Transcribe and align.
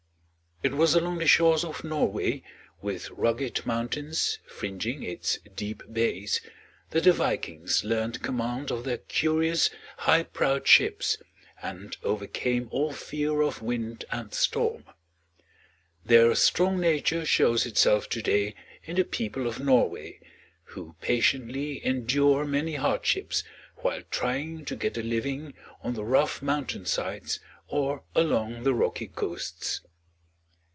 It 0.63 0.73
was 0.75 0.93
along 0.93 1.17
the 1.17 1.25
shores 1.25 1.63
of 1.63 1.83
Norway, 1.83 2.43
with 2.83 3.09
rugged 3.09 3.65
mountains 3.65 4.37
fringing 4.45 5.01
its 5.01 5.39
deep 5.55 5.81
bays, 5.91 6.39
that 6.91 7.05
the 7.05 7.13
Vikings 7.13 7.83
learned 7.83 8.21
command 8.21 8.69
of 8.69 8.83
their 8.83 8.99
curious, 8.99 9.71
high 9.97 10.21
prowed 10.21 10.67
ships, 10.67 11.17
and 11.63 11.97
overcame 12.03 12.67
all 12.69 12.91
fear 12.93 13.41
of 13.41 13.63
wind 13.63 14.05
and 14.11 14.35
storm. 14.35 14.85
Their 16.05 16.35
strong 16.35 16.79
nature 16.79 17.25
shows 17.25 17.65
itself 17.65 18.07
to 18.09 18.21
day 18.21 18.53
in 18.83 18.97
the 18.97 19.03
people 19.03 19.47
of 19.47 19.59
Norway, 19.59 20.19
who 20.65 20.95
patiently 21.01 21.83
endure 21.83 22.45
many 22.45 22.75
hardships 22.75 23.43
while 23.77 24.03
trying 24.11 24.65
to 24.65 24.75
get 24.75 24.95
a 24.95 25.01
living 25.01 25.55
on 25.81 25.95
the 25.95 26.05
rough 26.05 26.39
mountain 26.39 26.85
sides 26.85 27.39
or 27.67 28.03
along 28.13 28.61
the 28.61 28.75
rocky 28.75 29.07
coasts. 29.07 29.81